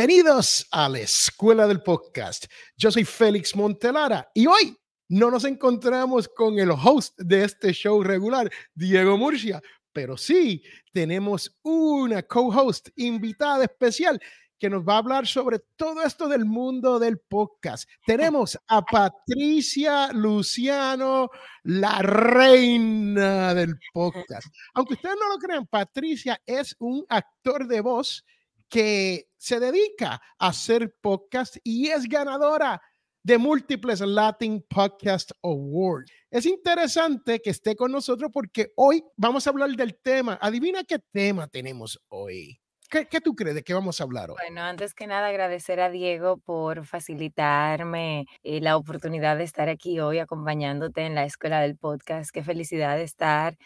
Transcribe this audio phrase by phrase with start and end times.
[0.00, 2.46] Bienvenidos a la Escuela del Podcast.
[2.74, 4.74] Yo soy Félix Montelara y hoy
[5.10, 9.60] no nos encontramos con el host de este show regular, Diego Murcia,
[9.92, 14.18] pero sí tenemos una co-host invitada especial
[14.58, 17.86] que nos va a hablar sobre todo esto del mundo del podcast.
[18.06, 21.28] Tenemos a Patricia Luciano,
[21.64, 24.46] la reina del podcast.
[24.72, 28.24] Aunque ustedes no lo crean, Patricia es un actor de voz
[28.70, 32.80] que se dedica a hacer podcast y es ganadora
[33.22, 36.10] de múltiples Latin Podcast Awards.
[36.30, 40.38] Es interesante que esté con nosotros porque hoy vamos a hablar del tema.
[40.40, 42.60] Adivina qué tema tenemos hoy.
[42.88, 44.36] ¿Qué, ¿Qué, tú crees de qué vamos a hablar hoy?
[44.40, 50.00] Bueno, antes que nada agradecer a Diego por facilitarme eh, la oportunidad de estar aquí
[50.00, 52.30] hoy acompañándote en la escuela del podcast.
[52.32, 53.56] Qué felicidad de estar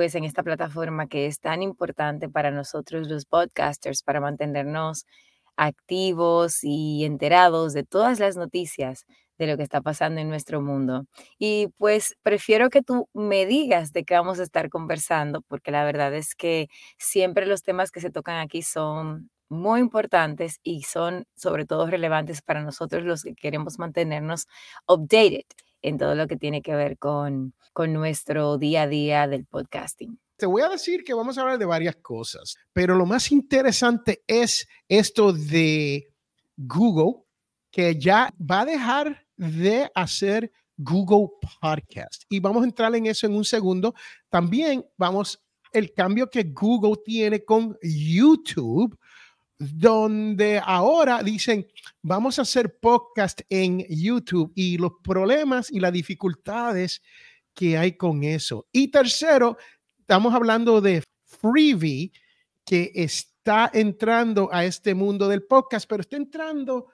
[0.00, 5.04] pues en esta plataforma que es tan importante para nosotros los podcasters, para mantenernos
[5.56, 9.04] activos y enterados de todas las noticias
[9.36, 11.04] de lo que está pasando en nuestro mundo.
[11.38, 15.84] Y pues prefiero que tú me digas de qué vamos a estar conversando, porque la
[15.84, 21.26] verdad es que siempre los temas que se tocan aquí son muy importantes y son
[21.34, 24.46] sobre todo relevantes para nosotros los que queremos mantenernos
[24.88, 25.44] updated
[25.82, 30.18] en todo lo que tiene que ver con, con nuestro día a día del podcasting.
[30.36, 34.22] Te voy a decir que vamos a hablar de varias cosas, pero lo más interesante
[34.26, 36.08] es esto de
[36.56, 37.24] Google,
[37.70, 41.28] que ya va a dejar de hacer Google
[41.60, 42.24] Podcast.
[42.28, 43.94] Y vamos a entrar en eso en un segundo.
[44.30, 45.42] También vamos
[45.72, 48.98] el cambio que Google tiene con YouTube,
[49.60, 51.66] donde ahora dicen,
[52.00, 57.02] vamos a hacer podcast en YouTube y los problemas y las dificultades
[57.52, 58.66] que hay con eso.
[58.72, 59.58] Y tercero,
[59.98, 62.10] estamos hablando de Freebie,
[62.64, 66.86] que está entrando a este mundo del podcast, pero está entrando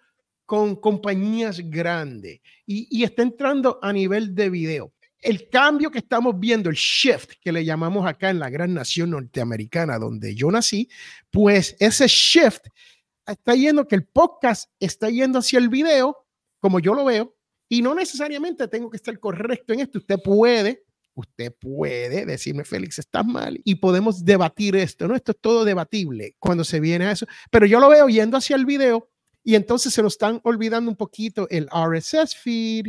[0.44, 6.38] con compañías grandes y, y está entrando a nivel de video el cambio que estamos
[6.38, 10.88] viendo, el shift que le llamamos acá en la gran nación norteamericana donde yo nací,
[11.30, 12.66] pues ese shift
[13.26, 16.16] está yendo que el podcast está yendo hacia el video,
[16.60, 17.34] como yo lo veo,
[17.68, 19.98] y no necesariamente tengo que estar correcto en esto.
[19.98, 20.84] Usted puede,
[21.14, 25.16] usted puede decirme, Félix, estás mal y podemos debatir esto, ¿no?
[25.16, 28.56] Esto es todo debatible cuando se viene a eso, pero yo lo veo yendo hacia
[28.56, 29.10] el video
[29.42, 32.88] y entonces se lo están olvidando un poquito el RSS feed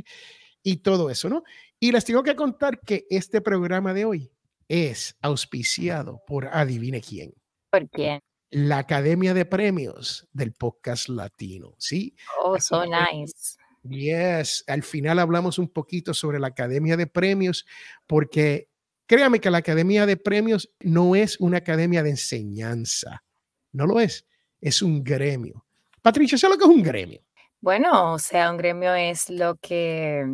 [0.63, 1.43] y todo eso, ¿no?
[1.79, 4.31] Y les tengo que contar que este programa de hoy
[4.67, 7.33] es auspiciado por adivine quién.
[7.69, 8.19] ¿Por quién?
[8.49, 12.15] La Academia de Premios del Podcast Latino, ¿sí?
[12.43, 13.57] Oh, so nice.
[13.83, 17.63] Yes, al final hablamos un poquito sobre la Academia de Premios
[18.07, 18.69] porque
[19.05, 23.23] créame que la Academia de Premios no es una academia de enseñanza,
[23.71, 24.25] no lo es,
[24.59, 25.65] es un gremio.
[26.01, 27.21] Patricia, ¿sabes lo que es un gremio?
[27.61, 30.25] Bueno, o sea, un gremio es lo que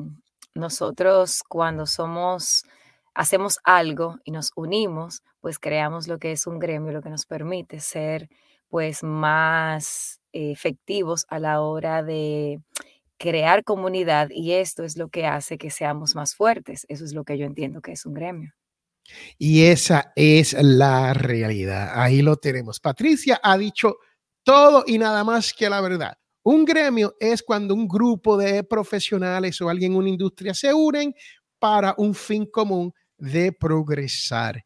[0.55, 2.63] nosotros cuando somos,
[3.13, 7.25] hacemos algo y nos unimos, pues creamos lo que es un gremio, lo que nos
[7.25, 8.29] permite ser
[8.69, 12.59] pues más efectivos a la hora de
[13.17, 16.85] crear comunidad y esto es lo que hace que seamos más fuertes.
[16.89, 18.53] Eso es lo que yo entiendo que es un gremio.
[19.37, 21.91] Y esa es la realidad.
[21.93, 22.79] Ahí lo tenemos.
[22.79, 23.97] Patricia ha dicho
[24.43, 26.17] todo y nada más que la verdad.
[26.43, 31.15] Un gremio es cuando un grupo de profesionales o alguien en una industria se unen
[31.57, 34.61] para un fin común de progresar.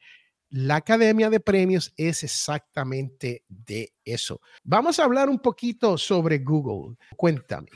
[0.49, 4.41] La Academia de Premios es exactamente de eso.
[4.63, 6.95] Vamos a hablar un poquito sobre Google.
[7.15, 7.69] Cuéntame.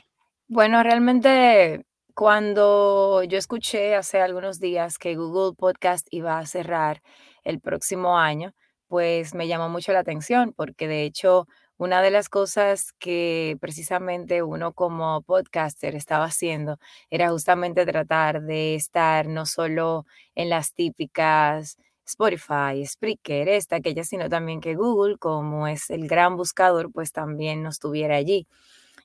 [0.48, 1.86] Bueno, realmente
[2.16, 7.04] cuando yo escuché hace algunos días que Google Podcast iba a cerrar
[7.44, 8.54] el próximo año,
[8.88, 11.48] pues me llamó mucho la atención porque de hecho
[11.82, 16.78] una de las cosas que precisamente uno como podcaster estaba haciendo
[17.10, 20.06] era justamente tratar de estar no solo
[20.36, 26.38] en las típicas Spotify, Spreaker, esta, aquella, sino también que Google, como es el gran
[26.38, 28.48] buscador, pues también nos tuviera allí.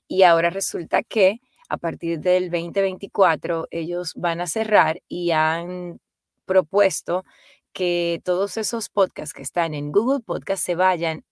[0.07, 5.99] Y ahora resulta que a partir del 2024 ellos van a cerrar y han
[6.45, 7.25] propuesto
[7.73, 11.23] que todos esos podcasts que están en Google Podcast se vayan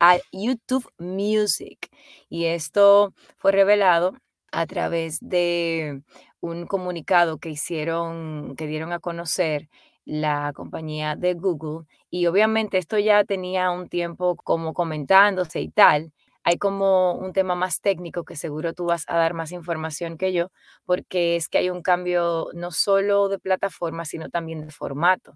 [0.00, 1.88] a YouTube Music.
[2.28, 4.14] Y esto fue revelado
[4.52, 6.02] a través de
[6.40, 9.68] un comunicado que hicieron, que dieron a conocer
[10.04, 11.86] la compañía de Google.
[12.10, 16.12] Y obviamente esto ya tenía un tiempo como comentándose y tal.
[16.42, 20.32] hay como un tema más técnico que seguro tú vas a dar más información que
[20.32, 20.48] yo,
[20.86, 25.34] porque es que hay un cambio no solo de plataforma, sino también de formato.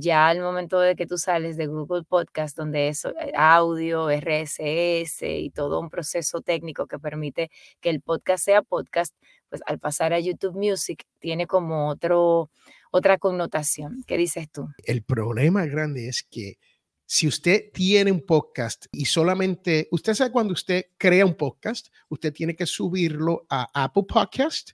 [0.00, 5.22] Ya al momento de que tú sales de Google Podcast, donde es eh, audio, RSS
[5.22, 7.50] y todo un proceso técnico que permite
[7.80, 9.12] que el podcast sea podcast,
[9.48, 12.48] pues al pasar a YouTube Music tiene como otro,
[12.92, 14.04] otra connotación.
[14.06, 14.68] ¿Qué dices tú?
[14.84, 16.58] El problema grande es que
[17.04, 22.32] si usted tiene un podcast y solamente, usted sabe cuando usted crea un podcast, usted
[22.32, 24.70] tiene que subirlo a Apple Podcast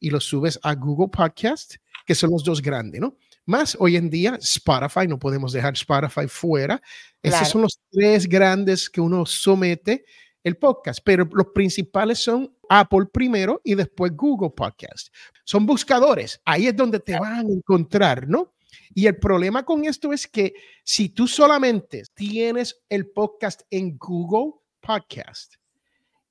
[0.00, 1.74] y lo subes a Google Podcast,
[2.06, 3.18] que son los dos grandes, ¿no?
[3.44, 6.80] Más hoy en día Spotify, no podemos dejar Spotify fuera.
[7.22, 10.04] Esos son los tres grandes que uno somete
[10.44, 15.08] el podcast, pero los principales son Apple primero y después Google Podcast.
[15.44, 18.54] Son buscadores, ahí es donde te van a encontrar, ¿no?
[18.94, 20.54] Y el problema con esto es que
[20.84, 25.54] si tú solamente tienes el podcast en Google Podcast,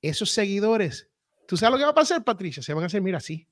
[0.00, 1.08] esos seguidores,
[1.46, 2.62] ¿tú sabes lo que va a pasar, Patricia?
[2.62, 3.46] Se van a hacer, mira, así.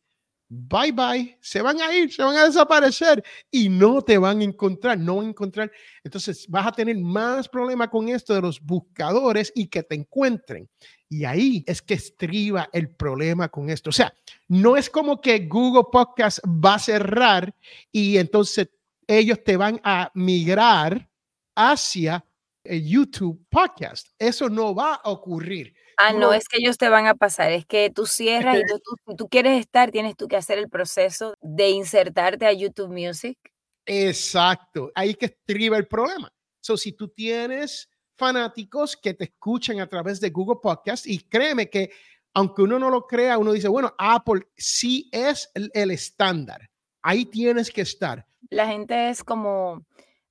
[0.52, 4.44] Bye bye, se van a ir, se van a desaparecer y no te van a
[4.44, 5.70] encontrar, no encontrar.
[6.02, 10.69] Entonces vas a tener más problema con esto de los buscadores y que te encuentren.
[11.08, 13.91] Y ahí es que estriba el problema con esto.
[13.91, 14.12] O sea,
[14.49, 17.55] no es como que Google Podcast va a cerrar
[17.93, 18.70] y entonces
[19.06, 21.08] ellos te van a migrar
[21.55, 22.25] hacia
[22.65, 24.09] YouTube podcast.
[24.19, 25.75] Eso no va a ocurrir.
[25.97, 28.62] Ah, no, es que ellos te van a pasar, es que tú cierras y
[29.07, 33.39] tú, tú quieres estar, tienes tú que hacer el proceso de insertarte a YouTube Music.
[33.85, 36.33] Exacto, ahí que estriba el problema.
[36.61, 41.69] So, si tú tienes fanáticos que te escuchan a través de Google Podcast y créeme
[41.69, 41.91] que
[42.33, 46.71] aunque uno no lo crea, uno dice, bueno, Apple sí es el estándar.
[47.03, 49.85] Ahí tienes que estar la gente es como,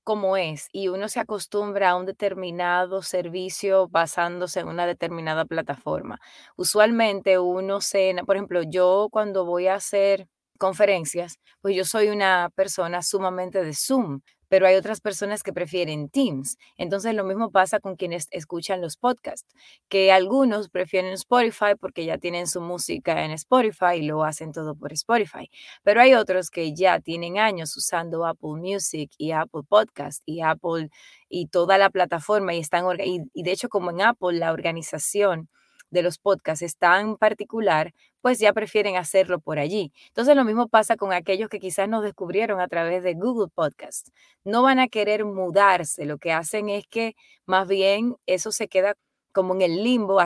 [0.10, 6.18] como es y uno se acostumbra a un determinado servicio basándose en una determinada plataforma.
[6.58, 10.28] Usualmente uno se, por ejemplo, yo cuando voy a hacer
[10.58, 16.10] conferencias, pues yo soy una persona sumamente de Zoom pero hay otras personas que prefieren
[16.10, 16.57] Teams.
[16.78, 19.48] Entonces lo mismo pasa con quienes escuchan los podcasts,
[19.88, 24.75] que algunos prefieren Spotify porque ya tienen su música en Spotify y lo hacen todo
[24.75, 25.50] por Spotify,
[25.84, 30.90] pero hay otros que ya tienen años usando Apple Music y Apple Podcast y Apple
[31.30, 35.50] y toda la plataforma y están y, y de hecho como en Apple la organización
[35.92, 39.92] de los podcasts es tan particular, pues ya prefieren hacerlo por allí.
[40.07, 44.10] Entonces lo mismo pasa con aquellos que quizás nos descubrieron a través de Google Podcast.
[44.44, 48.95] No van a querer mudarse, lo que hacen es que más bien eso se queda
[49.31, 50.19] como en el limbo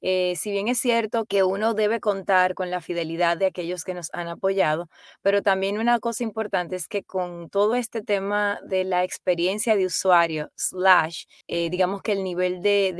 [0.00, 3.94] eh, si bien es cierto que uno debe contar con la fidelidad de aquellos que
[3.94, 4.88] nos han apoyado,
[5.22, 9.86] pero también una cosa importante es que con todo este tema de la experiencia de
[9.86, 12.92] usuario, slash, eh, digamos que el nivel de,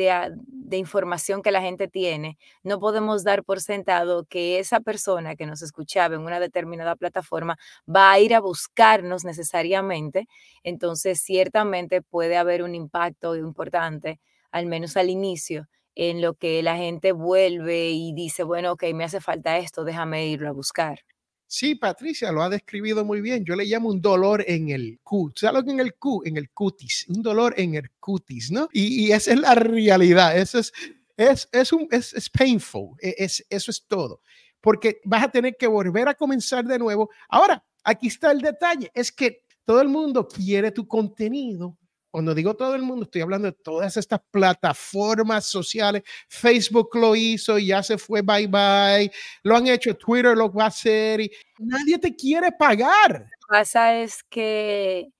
[0.46, 5.46] de información que la gente tiene, no podemos dar por sentado que esa persona que
[5.46, 7.56] nos escuchaba en una determinada plataforma
[7.88, 10.26] va a ir a buscarnos necesariamente.
[10.62, 14.20] Entonces, ciertamente puede haber un impacto importante,
[14.50, 15.68] al menos al inicio
[15.98, 20.28] en lo que la gente vuelve y dice, bueno, ok, me hace falta esto, déjame
[20.28, 21.00] irlo a buscar.
[21.44, 23.44] Sí, Patricia lo ha descrito muy bien.
[23.44, 25.32] Yo le llamo un dolor en el Q.
[25.34, 26.22] ¿Sabes lo que en el Q?
[26.24, 27.06] En el cutis.
[27.08, 28.68] Un dolor en el cutis, ¿no?
[28.72, 30.38] Y, esa es la realidad.
[30.38, 30.72] Eso es,
[31.16, 32.90] es, es, un, es, es painful.
[33.00, 34.20] E, es, eso es todo.
[34.60, 37.10] Porque vas a tener que volver a comenzar de nuevo.
[37.28, 38.90] Ahora, aquí está el detalle.
[38.94, 41.76] Es que todo el mundo quiere tu contenido
[42.18, 46.02] cuando digo todo el mundo, estoy hablando de todas estas plataformas sociales.
[46.28, 49.08] Facebook lo hizo y ya se fue bye bye.
[49.44, 53.12] Lo han hecho, Twitter lo va a hacer y nadie te quiere pagar.
[53.12, 55.10] Lo que pasa es que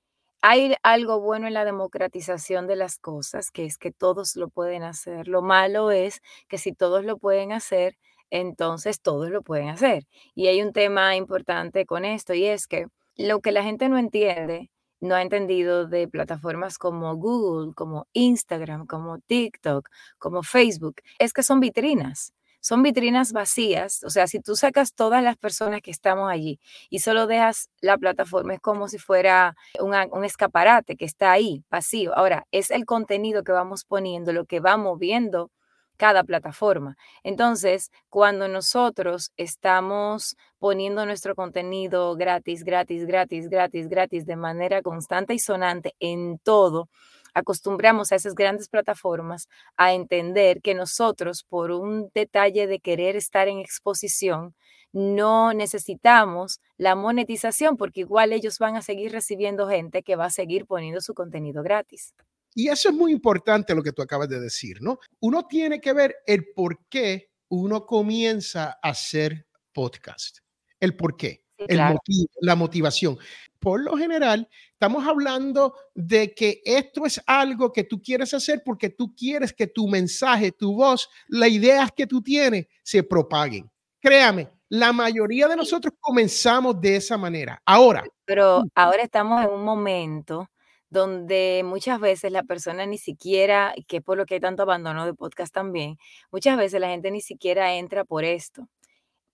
[0.43, 4.83] hay algo bueno en la democratización de las cosas, que es que todos lo pueden
[4.83, 5.29] hacer.
[5.29, 7.97] Lo malo es que si todos lo pueden hacer,
[8.31, 10.09] entonces todos lo pueden hacer.
[10.35, 13.99] Y hay un tema importante con esto y es que lo que la gente no
[13.99, 19.89] entiende no ha entendido de plataformas como Google, como Instagram, como TikTok,
[20.19, 22.33] como Facebook, es que son vitrinas.
[22.61, 26.59] Son vitrinas vacías, o sea, si tú sacas todas las personas que estamos allí
[26.91, 32.17] y solo dejas la plataforma, es como si fuera un escaparate que está ahí, vacío.
[32.17, 35.53] Ahora, es el contenido que vamos poniendo, lo que va moviendo
[35.99, 36.97] cada plataforma.
[37.23, 45.35] Entonces, cuando nosotros estamos poniendo nuestro contenido gratis, gratis, gratis, gratis, gratis, de manera constante
[45.35, 46.89] y sonante en todo,
[47.35, 53.49] acostumbramos a esas grandes plataformas a entender que nosotros, por un detalle de querer estar
[53.49, 54.55] en exposición,
[54.93, 60.31] no necesitamos la monetización porque igual ellos van a seguir recibiendo gente que va a
[60.31, 62.15] seguir poniendo su contenido gratis.
[62.59, 64.99] Y eso es muy importante lo que tú acabas de decir, ¿no?
[65.21, 70.39] Uno tiene que ver el por qué uno comienza a hacer podcast.
[70.81, 73.17] El por qué, el motivo, la motivación.
[73.61, 78.91] Por lo general, estamos hablando de que esto es algo que tú quieres hacer porque
[78.91, 83.71] tú quieres que tu mensaje, tu voz, las ideas que tú tienes se propaguen.
[84.01, 87.63] Créame, la mayoría de nosotros comenzamos de esa manera.
[87.65, 88.03] Ahora.
[88.25, 90.51] Pero ahora estamos en un momento
[90.91, 95.05] donde muchas veces la persona ni siquiera, que es por lo que hay tanto abandono
[95.07, 95.99] de podcast también,
[96.31, 98.69] muchas veces la gente ni siquiera entra por esto.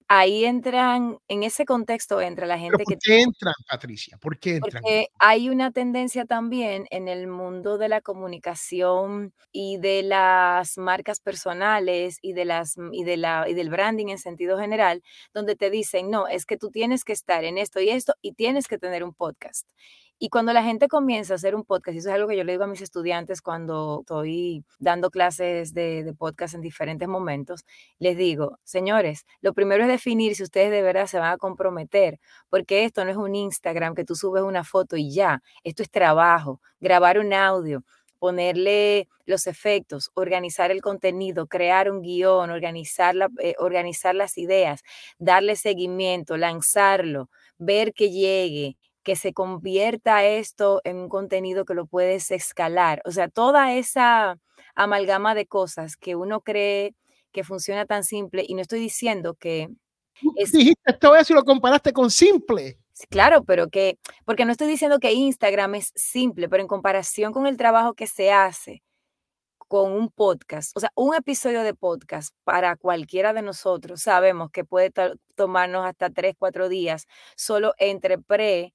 [0.07, 2.95] Ahí entran, en ese contexto entra la gente que...
[2.95, 4.19] ¿Por qué entran, Patricia?
[4.19, 4.83] ¿Por qué entran?
[4.83, 11.21] Porque hay una tendencia también en el mundo de la comunicación y de las marcas
[11.21, 15.71] personales y, de las, y, de la, y del branding en sentido general, donde te
[15.71, 18.77] dicen, no, es que tú tienes que estar en esto y esto y tienes que
[18.77, 19.67] tener un podcast.
[20.25, 22.45] Y cuando la gente comienza a hacer un podcast, y eso es algo que yo
[22.45, 27.67] le digo a mis estudiantes cuando estoy dando clases de, podcast en diferentes momentos,
[27.99, 32.21] les digo, señores, lo primero es definir si ustedes de verdad se van a comprometer,
[32.49, 35.91] porque esto no es un Instagram que tú subes una foto y ya, esto es
[35.91, 37.85] trabajo, grabar un audio,
[38.19, 44.83] ponerle los efectos, organizar el contenido, crear un guion, organizar, eh, organizar las ideas,
[45.19, 47.29] darle seguimiento, lanzarlo,
[47.59, 53.03] ver que llegue, que se convierta esto en un contenido que lo puedes escalar.
[53.05, 54.39] O sea, toda esa
[54.75, 56.95] amalgama de cosas que uno cree
[57.31, 59.69] que funciona tan simple, y no estoy diciendo que...
[60.53, 62.79] Dijiste todo eso y lo comparaste con simple.
[63.11, 67.47] Claro, pero que, porque no estoy diciendo que Instagram es simple, pero en comparación con
[67.47, 68.83] el trabajo que se hace
[69.67, 74.65] con un podcast, o sea, un episodio de podcast para cualquiera de nosotros, sabemos que
[74.65, 74.93] puede
[75.35, 78.73] tomarnos hasta tres, cuatro días solo entre pre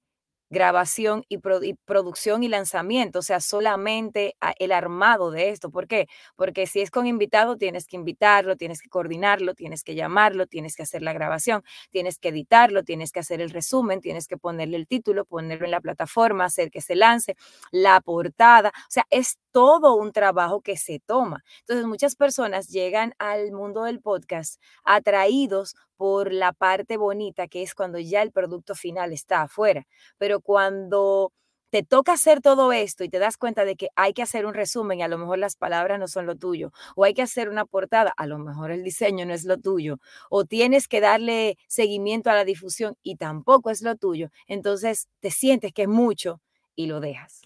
[0.50, 1.38] grabación y,
[1.86, 5.70] producción y lanzamiento, o sea, solamente el armado de esto.
[5.70, 6.08] ¿Por qué?
[6.36, 10.76] Porque si es con invitado, tienes que invitarlo, tienes que coordinarlo, tienes que llamarlo, tienes
[10.76, 14.78] que hacer la grabación, tienes que editarlo, tienes que hacer el resumen, tienes que ponerle
[14.78, 17.36] el título, ponerlo en la plataforma, hacer que se lance,
[17.72, 21.44] la portada, o sea, es todo un trabajo que se toma.
[21.62, 27.76] Entonces, muchas personas llegan al mundo del podcast atraídos por la parte bonita, que es
[27.76, 29.86] cuando ya el producto final está afuera.
[30.18, 31.34] Pero cuando
[31.72, 34.54] te toca hacer todo esto y te das cuenta de que hay que hacer un
[34.54, 37.50] resumen y a lo mejor las palabras no son lo tuyo, o hay que hacer
[37.50, 39.98] una portada, a lo mejor el diseño no es lo tuyo,
[40.30, 45.32] o tienes que darle seguimiento a la difusión y tampoco es lo tuyo, entonces te
[45.32, 46.40] sientes que es mucho
[46.78, 47.42] y lo dejas.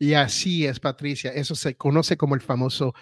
[0.00, 1.30] Y así es, Patricia.
[1.30, 2.94] Eso se conoce como el famoso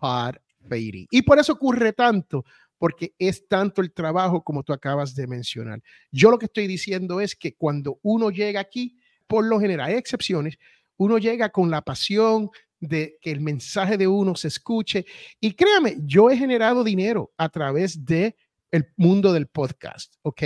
[0.00, 0.34] pod
[0.68, 1.06] fading.
[1.10, 2.44] Y por eso ocurre tanto,
[2.80, 5.82] porque es tanto el trabajo como tú acabas de mencionar.
[6.10, 8.96] Yo lo que estoy diciendo es que cuando uno llega aquí,
[9.26, 10.58] por lo general, hay excepciones,
[10.96, 12.48] uno llega con la pasión
[12.80, 15.04] de que el mensaje de uno se escuche.
[15.40, 18.34] Y créame, yo he generado dinero a través de
[18.70, 20.42] el mundo del podcast, ¿ok?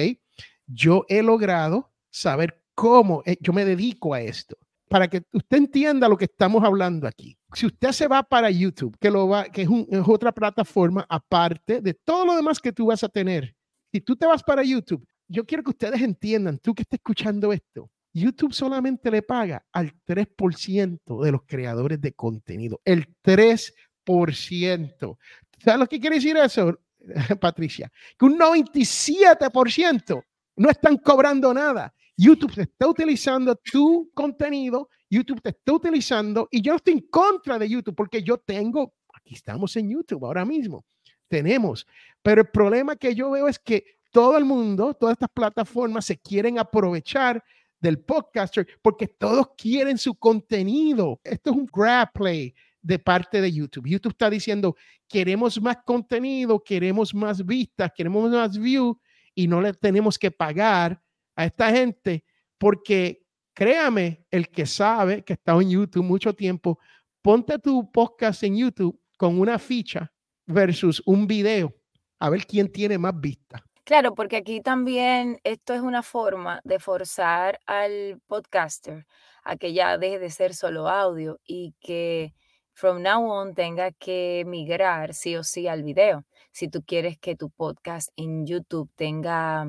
[0.66, 6.08] Yo he logrado saber cómo eh, yo me dedico a esto para que usted entienda
[6.08, 7.38] lo que estamos hablando aquí.
[7.54, 9.68] Si usted se va para YouTube, que, lo va, que es,
[10.06, 13.54] otra plataforma aparte de todo lo demás que tú vas a tener,
[13.92, 17.52] si tú te vas para YouTube, yo quiero que ustedes entiendan, tú que estás escuchando
[17.52, 22.80] esto, YouTube solamente le paga al 3% de los creadores de contenido.
[22.84, 25.18] El 3%.
[25.58, 26.78] ¿Sabes lo que quiere decir eso,
[27.40, 27.90] Patricia?
[28.16, 30.22] Que un 97%
[30.56, 31.92] no están cobrando nada.
[32.16, 37.06] YouTube te está utilizando tu contenido, YouTube te está utilizando y yo no estoy en
[37.08, 40.84] contra de YouTube porque yo tengo, aquí estamos en YouTube ahora mismo,
[41.28, 41.86] tenemos,
[42.22, 46.18] pero el problema que yo veo es que todo el mundo, todas estas plataformas se
[46.18, 47.42] quieren aprovechar
[47.80, 51.20] del podcaster porque todos quieren su contenido.
[51.24, 53.88] Esto es un grab play de parte de YouTube.
[53.88, 54.76] YouTube está diciendo,
[55.08, 58.96] queremos más contenido, queremos más vistas, queremos más views
[59.34, 61.02] y no le tenemos que pagar
[61.34, 62.24] a esta gente
[62.56, 63.23] porque
[63.54, 66.78] créame, el que sabe que está en YouTube mucho tiempo,
[67.22, 70.12] ponte tu podcast en YouTube con una ficha
[70.46, 71.74] versus un video,
[72.18, 73.64] a ver quién tiene más vista.
[73.84, 79.06] Claro, porque aquí también esto es una forma de forzar al podcaster
[79.44, 82.34] a que ya deje de ser solo audio y que
[82.72, 86.24] from now on tenga que migrar sí o sí al video.
[86.50, 89.66] Si tú quieres que tu podcast en YouTube tenga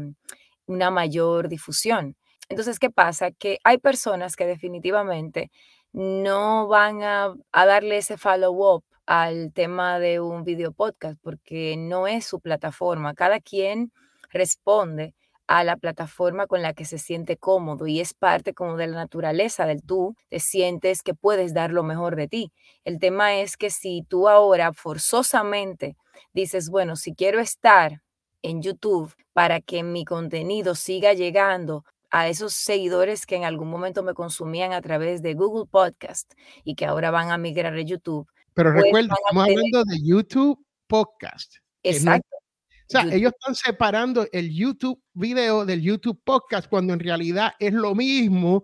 [0.66, 2.16] una mayor difusión.
[2.50, 3.32] Entonces, ¿qué pasa?
[3.32, 5.52] Que hay personas que definitivamente
[5.94, 12.26] no van a, darle ese follow-up al tema de un video podcast porque no es
[12.26, 13.14] su plataforma.
[13.14, 13.92] Cada quien
[14.30, 15.16] responde
[15.48, 18.98] a la plataforma con la que se siente cómodo y es parte como de la
[18.98, 22.52] naturaleza del tú, te sientes que puedes dar lo mejor de ti.
[22.84, 25.96] El tema es que si tú ahora forzosamente
[26.34, 28.02] dices, bueno, si quiero estar
[28.42, 34.04] en YouTube para que mi contenido siga llegando a esos seguidores que en algún momento
[34.04, 36.34] me consumían a través de Google Podcast
[36.64, 38.28] y que ahora van a migrar a YouTube.
[38.54, 41.56] Pero pues recuerda, estamos hablando de YouTube Podcast.
[41.84, 42.36] Exacto.
[42.38, 47.74] o sea, ellos están separando el YouTube video del YouTube Podcast cuando en realidad es
[47.74, 48.64] lo mismo.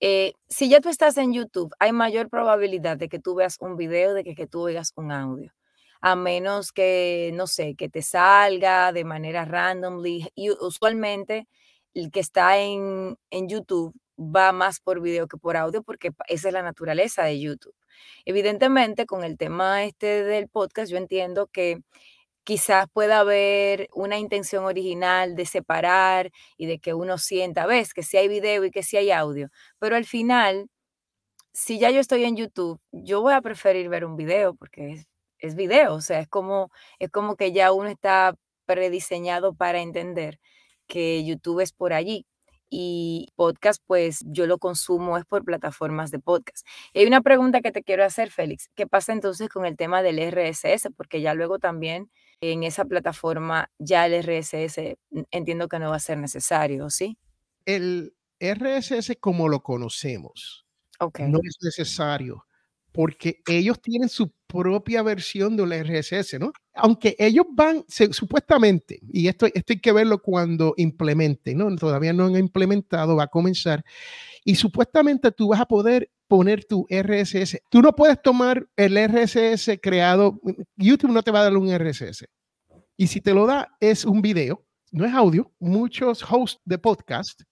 [0.00, 3.76] Eh, si ya tú estás en YouTube, hay mayor probabilidad de que tú veas un
[3.76, 5.52] video de que, que tú oigas un audio
[6.00, 10.28] a menos que, no sé, que te salga de manera randomly.
[10.34, 11.46] Y usualmente
[11.94, 16.48] el que está en, en YouTube va más por video que por audio porque esa
[16.48, 17.74] es la naturaleza de YouTube.
[18.24, 21.78] Evidentemente, con el tema este del podcast, yo entiendo que
[22.44, 28.02] quizás pueda haber una intención original de separar y de que uno sienta, ves, que
[28.02, 30.68] si hay video y que si hay audio, pero al final,
[31.52, 35.06] si ya yo estoy en YouTube, yo voy a preferir ver un video porque es
[35.40, 38.34] es video, o sea, es como, es como que ya uno está
[38.66, 40.38] prediseñado para entender
[40.90, 42.26] que YouTube es por allí
[42.68, 46.66] y podcast, pues yo lo consumo es por plataformas de podcast.
[46.94, 48.68] hay una pregunta que te quiero hacer, Félix.
[48.74, 50.90] ¿Qué pasa entonces con el tema del RSS?
[50.96, 54.96] Porque ya luego también en esa plataforma ya el RSS
[55.30, 57.18] entiendo que no va a ser necesario, ¿sí?
[57.64, 60.66] El RSS como lo conocemos
[61.00, 62.44] no es necesario
[62.92, 66.52] porque ellos tienen su propia versión del RSS, ¿no?
[66.82, 71.74] Aunque ellos van, supuestamente, y esto, esto hay que verlo cuando implementen, ¿no?
[71.76, 73.84] Todavía no han implementado, va a comenzar,
[74.44, 77.60] y supuestamente tú vas a poder poner tu RSS.
[77.68, 80.40] Tú no puedes tomar el RSS creado,
[80.76, 82.26] YouTube no te va a dar un RSS.
[82.96, 85.52] Y si te lo da, es un video, no es audio.
[85.58, 87.42] Muchos hosts de podcast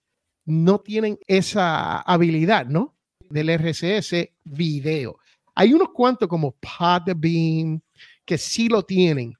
[0.45, 2.97] no tienen esa habilidad, ¿no?
[3.31, 5.19] Del RSS video.
[5.55, 7.81] Hay unos cuantos como Podbeam
[8.29, 9.33] que sí lo tienen.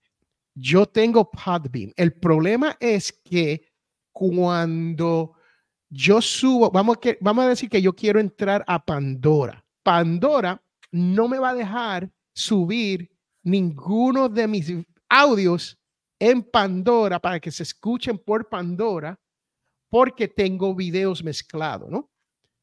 [0.55, 1.93] Yo tengo Podbeam.
[1.95, 3.69] El problema es que
[4.13, 5.35] cuando
[5.91, 9.63] yo subo, vamos a, vamos a decir que yo quiero entrar a Pandora.
[9.83, 13.11] Pandora no me va a dejar subir
[13.43, 14.73] ninguno de mis
[15.11, 15.79] audios
[16.19, 19.21] en Pandora para que se escuchen por Pandora
[19.91, 22.11] porque tengo videos mezclados, ¿no?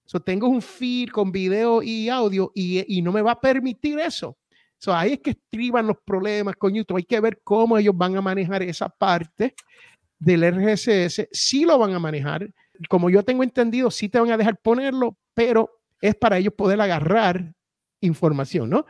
[0.05, 4.37] So, tengo un feed con video y audio y, no me va a permitir eso.
[4.85, 6.97] So, ahí es que estriban los problemas con YouTube.
[6.97, 9.55] Hay que ver cómo ellos van a manejar esa parte
[10.19, 11.27] del RSS.
[11.31, 12.53] Sí lo van a manejar.
[12.87, 16.79] Como yo tengo entendido, sí te van a dejar ponerlo, pero es para ellos poder
[16.79, 17.55] agarrar
[17.99, 18.85] información, ¿no?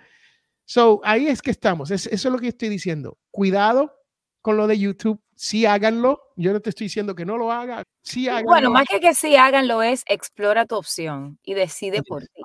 [0.66, 1.90] So, ahí es que estamos.
[1.92, 3.18] eso es lo que estoy diciendo.
[3.32, 3.96] Cuidado
[4.42, 6.20] con lo de YouTube sí háganlo.
[6.36, 7.84] Yo no te estoy diciendo que no lo haga.
[8.02, 8.50] Sí háganlo.
[8.50, 12.42] Bueno, más que que sí háganlo es explora tu opción y decide por ti.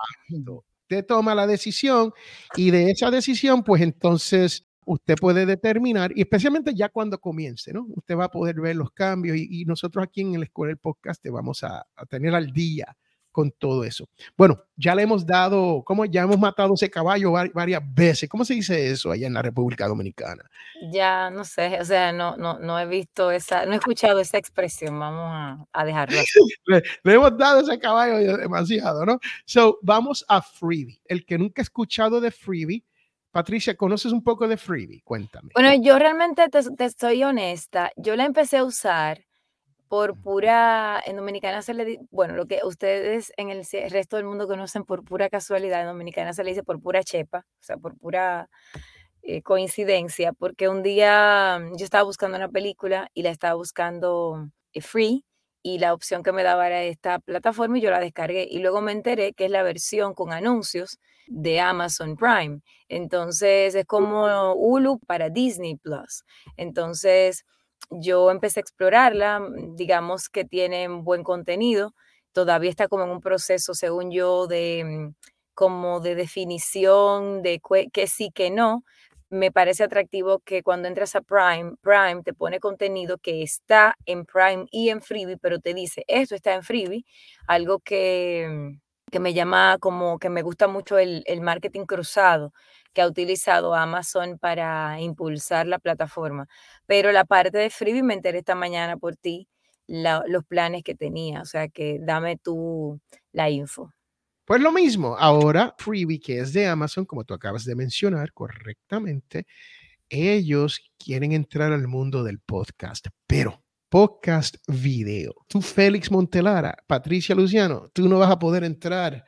[0.90, 2.12] Usted toma la decisión
[2.56, 7.86] y de esa decisión, pues entonces usted puede determinar, y especialmente ya cuando comience, ¿no?
[7.90, 11.22] Usted va a poder ver los cambios y, nosotros aquí en la Escuela del Podcast
[11.22, 12.96] te vamos a, a tener al día
[13.30, 14.08] con todo eso.
[14.36, 18.28] Bueno, ya le hemos dado, como ya hemos matado ese caballo varias veces.
[18.28, 20.44] ¿Cómo se dice eso allá en la República Dominicana?
[20.90, 24.38] Ya no sé, o sea, no, no, no he visto esa, no he escuchado esa
[24.38, 24.98] expresión.
[24.98, 26.20] Vamos a, a dejarlo.
[26.66, 29.18] le, le, hemos dado ese caballo demasiado, ¿no?
[29.44, 31.00] So, vamos a Freebie.
[31.06, 32.84] El que nunca ha escuchado de Freebie,
[33.30, 35.02] Patricia, ¿conoces un poco de Freebie?
[35.04, 35.50] Cuéntame.
[35.54, 37.92] Bueno, yo realmente te, te estoy honesta.
[37.96, 39.24] Yo la empecé a usar
[39.90, 44.46] por pura, en Dominicana se le bueno, lo que ustedes en el resto del mundo
[44.46, 47.98] conocen por pura casualidad, en Dominicana se le dice por pura chepa, o sea, por
[47.98, 48.48] pura
[49.22, 54.48] eh, coincidencia, porque un día mm, yo estaba buscando una película y la estaba buscando
[54.74, 55.24] eh, free
[55.60, 58.80] y la opción que me daba era esta plataforma y yo la descargué y luego
[58.82, 62.60] me enteré que es la versión con anuncios de Amazon Prime.
[62.88, 66.22] Entonces es como Hulu para Disney Plus.
[66.56, 67.44] Entonces
[67.90, 71.94] yo empecé a explorarla, mm, digamos que tiene buen contenido,
[72.32, 75.14] todavía está como en un proceso, según yo, de mm,
[75.54, 77.60] como de definición de
[77.92, 78.84] que sí, que no.
[79.30, 84.24] Me parece atractivo que cuando entras a Prime, Prime te pone contenido que está en
[84.26, 87.04] Prime y en Freebie, pero te dice, esto está en Freebie,
[87.46, 92.52] algo que, mm, que me llama como que me gusta mucho el, el marketing cruzado
[92.92, 96.48] que ha utilizado Amazon para impulsar la plataforma.
[96.86, 99.48] Pero la parte de Freebie me enteré esta mañana por ti
[99.86, 101.42] los planes que tenía.
[101.42, 103.00] O sea que dame tú
[103.32, 103.92] la info.
[104.44, 109.46] Pues lo mismo, ahora Freebie, que es de Amazon, como tú acabas de mencionar correctamente,
[110.08, 115.34] ellos quieren entrar al mundo del podcast, pero podcast video.
[115.48, 119.24] Tú, Félix Montelara, Patricia Luciano, tú no vas a poder entrar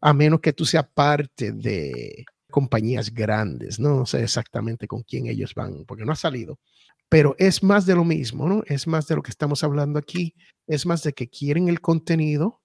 [0.00, 3.78] a menos que tú seas parte de compañías grandes.
[3.78, 6.58] No sé exactamente con quién ellos van, porque no ha salido.
[7.08, 8.62] Pero es más de lo mismo, ¿no?
[8.66, 10.34] Es más de lo que estamos hablando aquí.
[10.66, 12.60] Es más de que quieren el contenido,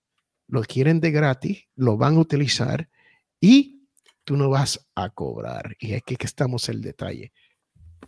[0.47, 2.89] lo quieren de gratis, lo van a utilizar
[3.39, 3.87] y
[4.23, 5.75] tú no vas a cobrar.
[5.79, 7.31] Y aquí que estamos el detalle.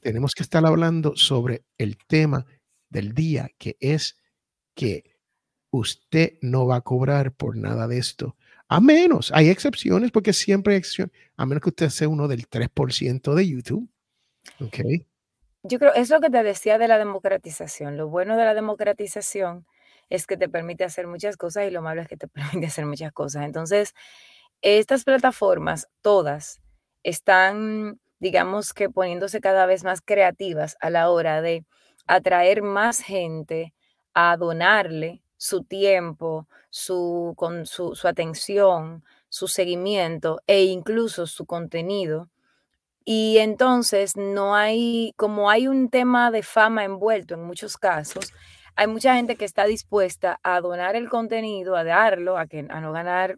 [0.01, 2.45] Tenemos que estar hablando sobre el tema
[2.89, 4.17] del día, que es
[4.75, 5.17] que
[5.71, 8.35] usted no va a cobrar por nada de esto.
[8.67, 12.49] A menos, hay excepciones, porque siempre hay excepciones, a menos que usted sea uno del
[12.49, 13.89] 3% de YouTube.
[14.59, 14.79] Ok.
[15.63, 17.97] Yo creo, es lo que te decía de la democratización.
[17.97, 19.65] Lo bueno de la democratización
[20.09, 22.85] es que te permite hacer muchas cosas y lo malo es que te permite hacer
[22.85, 23.43] muchas cosas.
[23.43, 23.93] Entonces,
[24.61, 26.61] estas plataformas, todas,
[27.03, 31.65] están, digamos que poniéndose cada vez más creativas a la hora de
[32.07, 33.73] atraer más gente
[34.13, 42.29] a donarle su tiempo, su, con su, su atención, su seguimiento e incluso su contenido
[43.09, 48.33] y entonces no hay, como hay un tema de fama envuelto en muchos casos,
[48.75, 52.81] hay mucha gente que está dispuesta a donar el contenido, a darlo, a, que, a
[52.81, 53.37] no ganar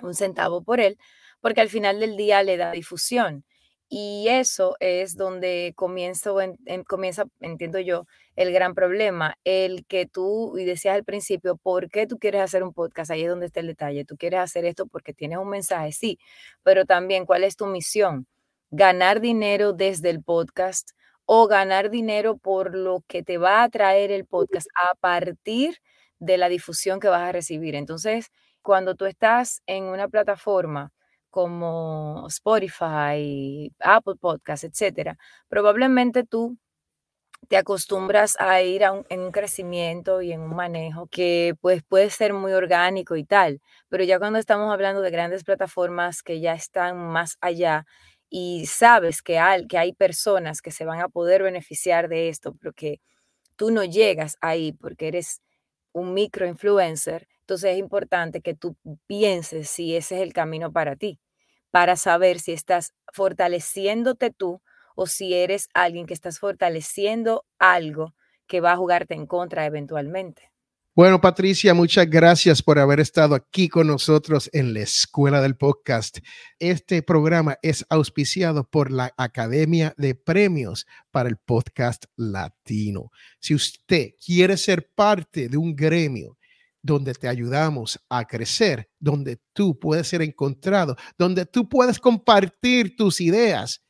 [0.00, 0.98] un centavo por él,
[1.40, 3.44] porque al final del día le da difusión.
[3.88, 10.58] Y eso es donde comienzo, en, comienza, entiendo yo, el gran problema, el que tú,
[10.58, 13.10] y decías al principio, ¿por qué tú quieres hacer un podcast?
[13.12, 14.04] Ahí es donde está el detalle.
[14.04, 16.18] Tú quieres hacer esto porque tienes un mensaje, sí,
[16.64, 18.26] pero también cuál es tu misión
[18.70, 20.90] ganar dinero desde el podcast
[21.24, 25.78] o ganar dinero por lo que te va a traer el podcast a partir
[26.18, 27.74] de la difusión que vas a recibir.
[27.74, 28.30] Entonces,
[28.62, 30.92] cuando tú estás en una plataforma
[31.36, 35.18] como Spotify, Apple Podcasts, etcétera,
[35.48, 36.56] probablemente tú
[37.48, 42.32] te acostumbras a ir en un crecimiento y en un manejo que pues puede ser
[42.34, 46.98] muy orgánico y tal, pero ya cuando estamos hablando de grandes plataformas que ya están
[46.98, 47.86] más allá
[48.30, 52.54] y sabes que hay, que hay personas que se van a poder beneficiar de esto,
[52.60, 53.00] pero que
[53.56, 55.42] tú no llegas ahí porque eres
[55.92, 61.18] un microinfluencer, entonces es importante que tú pienses si ese es el camino para ti,
[61.76, 64.62] para saber si estás fortaleciéndote tú
[64.94, 68.14] o si eres alguien que estás fortaleciendo algo
[68.46, 70.50] que va a jugarte en contra eventualmente.
[70.94, 76.20] Bueno, Patricia, muchas gracias por haber estado aquí con nosotros en la Escuela del Podcast.
[76.58, 83.10] Este programa es auspiciado por la Academia de Premios para el Podcast Latino.
[83.38, 86.38] Si usted quiere ser parte de un gremio
[86.86, 93.20] donde te ayudamos a crecer, donde tú puedes ser encontrado, donde tú puedes compartir tus
[93.20, 93.82] ideas,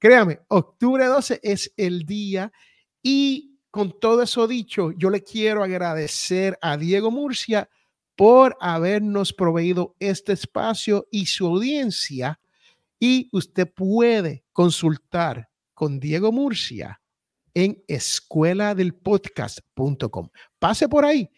[0.01, 2.51] Créame, octubre 12 es el día
[3.05, 7.71] y con todo eso dicho, yo le quiero agradecer a Diego Murcia
[8.17, 12.41] por habernos proveído este espacio y su audiencia.
[12.99, 17.02] Y usted puede consultar con Diego Murcia
[17.55, 20.29] en escueladelpodcast.com.
[20.59, 21.31] Pase por ahí.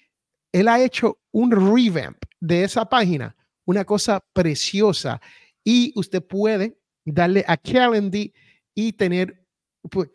[0.52, 5.20] Él ha hecho un revamp de esa página, una cosa preciosa.
[5.64, 8.32] Y usted puede darle a Calendly
[8.74, 9.44] y tener
[9.90, 10.08] pues,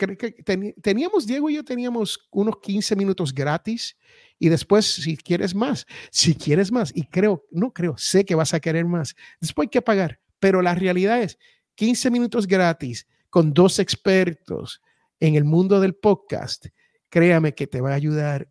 [0.81, 3.95] teníamos, Diego y yo teníamos unos 15 minutos gratis
[4.39, 8.55] y después si quieres más, si quieres más, y creo, no creo, sé que vas
[8.55, 11.38] a querer más, después hay que pagar, pero la realidad es
[11.75, 14.81] 15 minutos gratis con dos expertos
[15.19, 16.67] en el mundo del podcast,
[17.10, 18.49] créame que te va a ayudar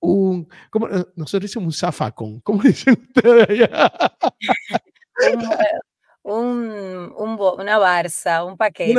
[0.00, 3.92] un, ¿cómo, nosotros decimos un zafacón, ¿cómo dicen ustedes allá?
[6.22, 8.94] un, un, una barza, un paquete.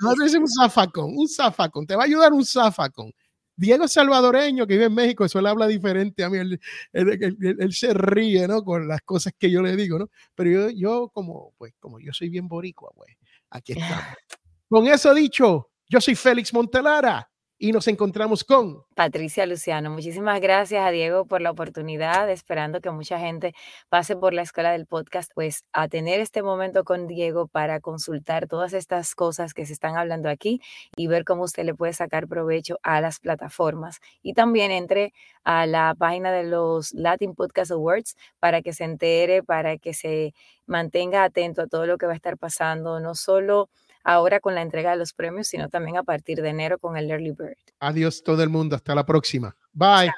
[0.00, 3.12] nosotros decimos un zafacón, un zafacón, te va a ayudar un zafacón.
[3.58, 6.60] Diego salvadoreño que vive en México, eso le habla diferente a mí, él,
[6.92, 8.62] él, se ríe, ¿no?
[8.62, 10.08] Con las cosas que yo le digo, ¿no?
[10.36, 13.16] Pero yo, yo como, pues, como yo soy bien boricua, pues,
[13.50, 14.16] aquí está.
[14.68, 19.90] Con eso dicho, yo soy Félix Montelara y nos encontramos con Patricia Luciano.
[19.90, 23.54] Muchísimas gracias a Diego por la oportunidad, esperando que mucha gente
[23.88, 28.46] pase por la escuela del podcast, pues a tener este momento con Diego para consultar
[28.46, 30.60] todas estas cosas que se están hablando aquí
[30.94, 33.98] y ver cómo usted le puede sacar provecho a las plataformas.
[34.22, 39.42] Y también entre a la página de los Latin Podcast Awards para que se entere,
[39.42, 40.34] para que se
[40.66, 43.70] mantenga atento a todo lo que va a estar pasando, no solo
[44.04, 47.10] ahora con la entrega de los premios, sino también a partir de enero con el
[47.10, 47.56] Early Bird.
[47.80, 49.56] Adiós todo el mundo, hasta la próxima.
[49.72, 50.12] Bye.